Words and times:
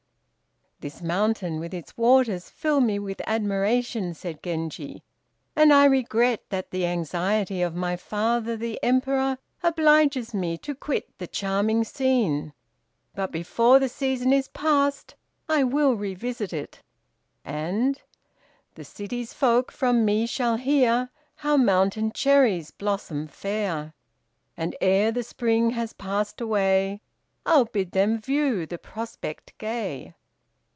"This 0.79 0.99
mountain, 0.99 1.59
with 1.59 1.75
its 1.75 1.95
waters, 1.95 2.49
fill 2.49 2.81
me 2.81 2.97
with 2.97 3.21
admiration," 3.27 4.15
said 4.15 4.41
Genji, 4.41 5.03
"and 5.55 5.71
I 5.71 5.85
regret 5.85 6.41
that 6.49 6.71
the 6.71 6.87
anxiety 6.87 7.61
of 7.61 7.75
my 7.75 7.95
father 7.95 8.57
the 8.57 8.79
Emperor 8.81 9.37
obliges 9.61 10.33
me 10.33 10.57
to 10.57 10.73
quit 10.73 11.15
the 11.19 11.27
charming 11.27 11.83
scene; 11.83 12.51
but 13.13 13.31
before 13.31 13.77
the 13.77 13.87
season 13.89 14.33
is 14.33 14.47
past, 14.47 15.13
I 15.47 15.63
will 15.63 15.93
revisit 15.93 16.51
it: 16.51 16.81
and 17.45 18.01
The 18.73 18.83
city's 18.83 19.33
folk 19.33 19.71
from 19.71 20.03
me 20.03 20.25
shall 20.25 20.55
hear 20.57 21.11
How 21.35 21.57
mountain 21.57 22.11
cherries 22.11 22.71
blossom 22.71 23.27
fair, 23.27 23.93
And 24.57 24.75
ere 24.81 25.11
the 25.11 25.21
Spring 25.21 25.69
has 25.77 25.93
passed 25.93 26.41
away, 26.41 27.01
I'll 27.45 27.65
bid 27.65 27.91
them 27.91 28.17
view 28.19 28.65
the 28.65 28.79
prospect 28.79 29.55
gay." 29.59 30.15